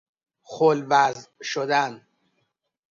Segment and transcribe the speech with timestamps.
[0.43, 2.07] خل وضع شدن